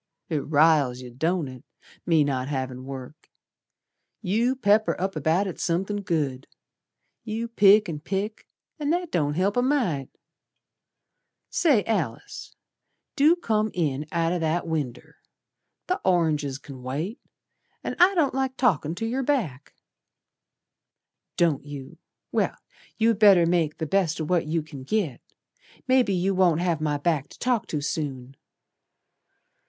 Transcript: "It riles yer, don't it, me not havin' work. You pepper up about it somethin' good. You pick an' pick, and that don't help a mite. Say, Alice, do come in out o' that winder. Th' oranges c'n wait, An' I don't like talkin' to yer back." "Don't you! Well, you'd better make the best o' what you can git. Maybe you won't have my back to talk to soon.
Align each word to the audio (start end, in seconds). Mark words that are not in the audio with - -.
"It 0.29 0.39
riles 0.39 0.99
yer, 1.03 1.11
don't 1.11 1.47
it, 1.47 1.63
me 2.07 2.23
not 2.23 2.47
havin' 2.47 2.85
work. 2.85 3.29
You 4.23 4.55
pepper 4.55 4.99
up 4.99 5.15
about 5.15 5.45
it 5.45 5.59
somethin' 5.59 6.01
good. 6.01 6.47
You 7.23 7.47
pick 7.47 7.87
an' 7.87 7.99
pick, 7.99 8.47
and 8.79 8.91
that 8.91 9.11
don't 9.11 9.35
help 9.35 9.57
a 9.57 9.61
mite. 9.61 10.09
Say, 11.51 11.83
Alice, 11.85 12.55
do 13.15 13.35
come 13.35 13.69
in 13.75 14.07
out 14.11 14.33
o' 14.33 14.39
that 14.39 14.65
winder. 14.65 15.17
Th' 15.87 15.99
oranges 16.03 16.57
c'n 16.57 16.81
wait, 16.81 17.19
An' 17.83 17.95
I 17.99 18.15
don't 18.15 18.33
like 18.33 18.57
talkin' 18.57 18.95
to 18.95 19.05
yer 19.05 19.21
back." 19.21 19.75
"Don't 21.37 21.63
you! 21.63 21.99
Well, 22.31 22.57
you'd 22.97 23.19
better 23.19 23.45
make 23.45 23.77
the 23.77 23.85
best 23.85 24.19
o' 24.19 24.23
what 24.23 24.47
you 24.47 24.63
can 24.63 24.81
git. 24.81 25.21
Maybe 25.87 26.15
you 26.15 26.33
won't 26.33 26.59
have 26.61 26.81
my 26.81 26.97
back 26.97 27.29
to 27.29 27.37
talk 27.37 27.67
to 27.67 27.81
soon. 27.81 28.35